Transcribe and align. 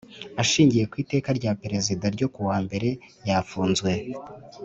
Ashingiye 0.41 0.83
ku 0.91 0.95
Iteka 1.03 1.29
rya 1.39 1.51
Perezida 1.61 2.05
ryo 2.15 2.27
kuwa 2.33 2.57
mbere 2.65 2.89
yafunzwe. 3.27 3.91